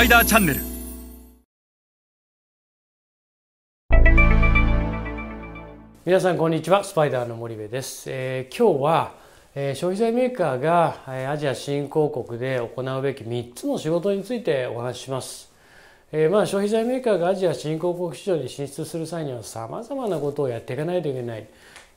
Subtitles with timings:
[0.00, 0.60] パイダーチャンネル。
[6.06, 6.82] 皆さんこんにちは。
[6.84, 9.12] スパイダーの森部です、えー、今日は、
[9.54, 15.52] えー、消費財メーカーが、えー、アジア新興国で行うべき3つの仕事についてお話しします、
[16.12, 21.46] えー、まあ消費財メーカーがアジア新興国市場に進出する際にはさまざまなことをやっていかないといけない。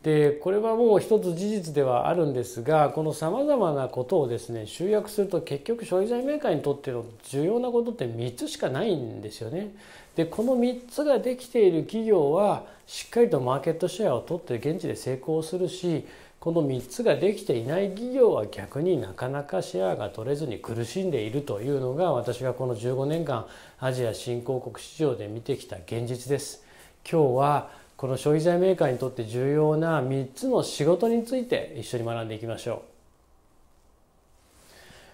[0.03, 9.73] でこれはもう一つ事実ではあるんですがこのさまざまなことをですね集約すると結局消費財メーカーにとっての重要なことって3つしかないんですよね。
[10.17, 16.05] でこの3つができている企業はしっかりとマーケットシェアを取って現地で成功するし
[16.41, 23.47] この3つができていない企業は逆になかなかシェアが取れずに苦しんでいるというのが私がこの15年間
[23.79, 26.65] アジア新興国市場で見てきた現実です。
[27.09, 32.81] 今日はこの消費財メーカーにとって重要な3つの仕事について一緒に学んでいきましょう。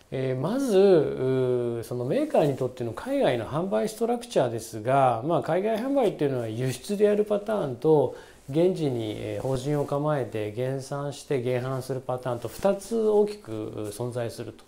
[0.09, 8.17] えー、まずそのメーカーにとっての海外の販売ストラクチャーですが、まあ、海外販売っていうのは輸出でやるパターンと
[8.49, 14.63] 現地に法人を構えて減産して減販するパターンと2つ大きく存在すると。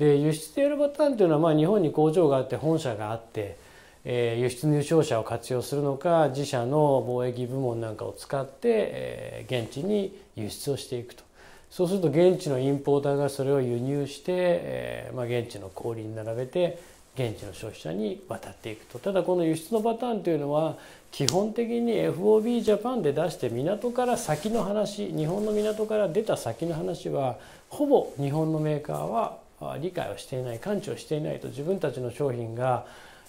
[0.00, 3.56] で輸出でやるパターンというのはまあ日本に工場があって本社があって
[4.04, 11.22] 輸出入商社を活用するのか自社の貿易部門なんかを使って、現地に輸出をしていくと。
[11.70, 16.78] そうすると現地のインポーターがそれを輸入して、現地の小売に並べて
[17.14, 18.98] 現地の消費者に渡っていくと。
[18.98, 20.76] ただこの輸出のパターンというのは
[21.10, 27.36] 基本的に FOB ジャパンで出して港から先の話日本の港から出た先の話は
[27.68, 29.38] ほぼ日本のメーカーは
[29.80, 32.86] 理解をしていない感知をしていないと自分たちの商品が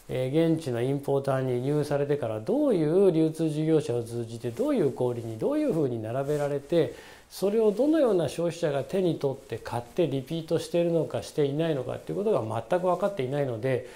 [0.09, 6.93] 現地のインポーターに輸入されてからどういう流通事業者を通じてどういう小売にどういうふうに並べられて
[7.29, 13.87] それをどのような消費者が手に取って買ってリピートしているのかしていないのかということが全く分かっていないので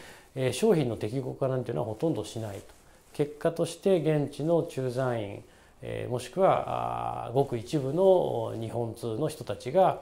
[0.54, 2.62] 商品の適合化なんていうのはほとんどしないと。
[3.14, 10.00] 結果として現地の駐在員もしくはごく一部の日本通の人たちが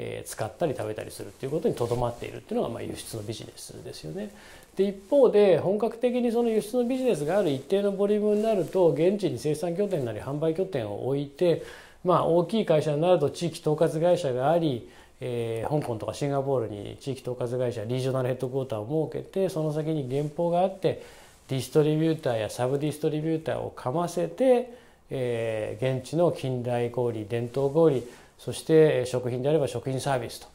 [0.00, 4.30] え使ったり食べたりするっていうことにとどまっているっていうのがま輸出のビジネスですよね。
[4.76, 11.64] で一方で本格的にその輸出のビジネスがある一定のボリュームになると現地に生産拠点なり販売拠点を置いて
[12.04, 14.88] まあ大きい会社になると地域統括会社があり
[15.20, 21.02] えー、香港とかシンガポールに地域統括会社リージョナルヘッドクォーターを設けてその先に原稿があって
[21.48, 24.72] ディストリビューターやサブディストリビューターをかませて、
[25.10, 28.02] えー、現地の近代小売伝統小売
[28.38, 30.46] そして食品であれば食品サービス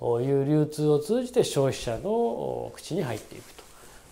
[0.00, 3.44] という流通を通じて消費者の口に入っていく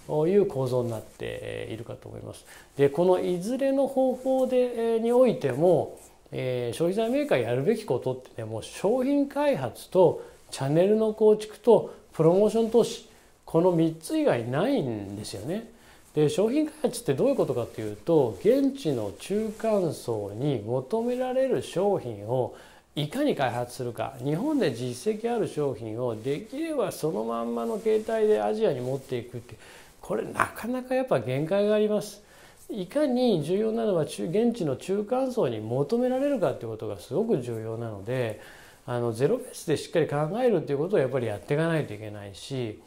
[0.07, 2.45] という構造になっているかと思います。
[2.77, 5.99] でこのいずれの方法でにおいても、
[6.31, 13.09] 消費財メーカーやるべきことってねもう商品開発とチャンネルの構築とプロモーション投資
[13.45, 15.71] この3つ以外ないんですよね。
[16.15, 22.55] で商品開発ってどういうことかというと現地の中間層に求められる商品を
[22.95, 29.57] いかに開発するか日本で実績ある商品をできればそのまんまの形態でアジアに持っていくって
[30.01, 32.23] これなかなかやっぱ限界があります。
[32.69, 38.41] いかに重要なのは現地の中間層に求められるかっていうことがすごく重要なので
[38.87, 42.81] あのゼロベースでしっかり考えるっていうことをやっぱりやっていかないといけないし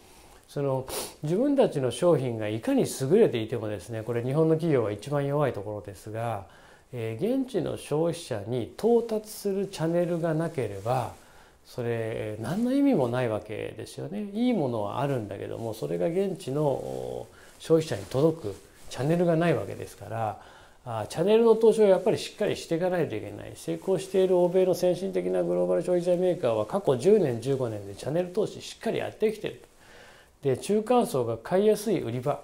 [0.48, 0.88] その
[1.24, 6.46] 自分たちの商品がいかに優れていてもですねこれ日本の企業は一番弱いところですが
[6.94, 11.14] えー、現地の消費者に到達するチャンネルがなければ
[11.66, 14.30] それ何の意味もないわけですよね。
[14.34, 17.28] いいものはあるんだけどもそれが現地の
[17.60, 18.56] 消費者に届く
[18.90, 20.40] チャンネルがないわけですから
[20.86, 23.54] あチャンネルの投資をやっぱりしっかりしていかないといけない。
[23.56, 29.64] 成功している欧米の先進的なグローバル消費財メーカーは過去10年15年でチャンネル投資しっかりやってきてる。
[30.44, 32.40] で中間層が買いやすい売り場。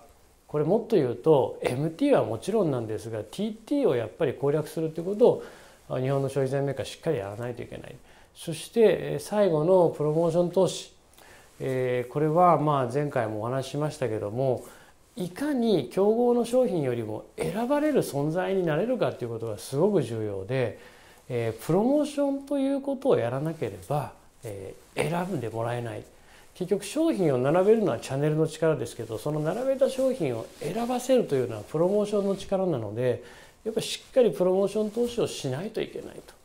[0.51, 5.43] これもっと言うと MT はもちろんなんですが TT をやっぱり攻略するということ
[5.87, 7.95] を日本の消費財メーカーしっかりやらないといけない
[8.35, 10.91] そして最後のプロモーション投資、
[11.61, 14.65] えこれはまあ前回もお話ししましたけども
[15.15, 20.79] いかに競合の商品よりも選ばれる存在になれるかということがすごく重要で、
[21.29, 24.11] えプロモーションということをやらなければ、
[24.43, 26.03] え選んでもらえない。
[26.55, 33.23] 結局商品を並べるのはチャンネルの力ですけどその並べた商品を選ばせるというのはプロモーションの力なので
[33.63, 36.41] やっぱりしっかりプロモーション投資をしないといけないと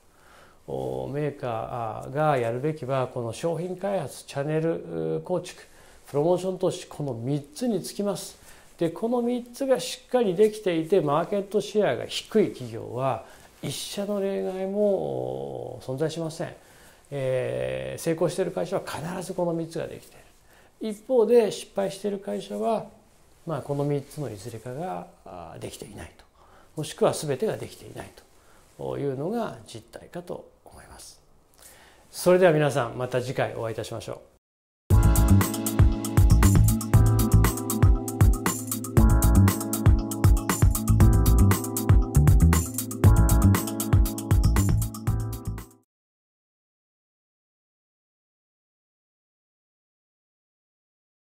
[1.13, 5.63] メーカーがやるべきはこの商品開発チャンネル構築
[6.09, 8.39] プロモーション投資この3つにつきます。
[8.79, 13.25] でこの3つがしっかりできていてマーケットシェアが低い企業は
[13.63, 16.55] 一社の例外も存在しません。
[17.11, 20.17] えー、成功している会社は必ずこの3つができて
[20.81, 22.87] いる一方で失敗している会社は、
[23.47, 25.07] まあ、この3つのいずれかが
[25.61, 26.25] できていないと
[26.77, 28.11] もしくは全てができていない
[28.79, 31.21] というのが実態かと思います。
[32.11, 34.36] それでは皆さんまた次回お会いいたしましょう。